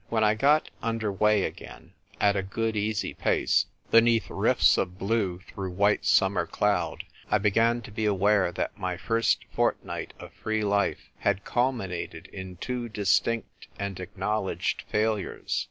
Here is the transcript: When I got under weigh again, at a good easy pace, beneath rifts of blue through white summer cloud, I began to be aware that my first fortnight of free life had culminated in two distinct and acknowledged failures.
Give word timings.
When 0.09 0.23
I 0.23 0.33
got 0.33 0.71
under 0.81 1.11
weigh 1.11 1.43
again, 1.43 1.93
at 2.19 2.35
a 2.35 2.41
good 2.41 2.75
easy 2.75 3.13
pace, 3.13 3.67
beneath 3.91 4.31
rifts 4.31 4.75
of 4.79 4.97
blue 4.97 5.37
through 5.41 5.73
white 5.73 6.05
summer 6.07 6.47
cloud, 6.47 7.03
I 7.29 7.37
began 7.37 7.83
to 7.83 7.91
be 7.91 8.05
aware 8.05 8.51
that 8.51 8.75
my 8.79 8.97
first 8.97 9.45
fortnight 9.51 10.13
of 10.19 10.33
free 10.33 10.63
life 10.63 11.11
had 11.19 11.45
culminated 11.45 12.25
in 12.33 12.55
two 12.57 12.89
distinct 12.89 13.67
and 13.77 13.99
acknowledged 13.99 14.85
failures. 14.89 15.59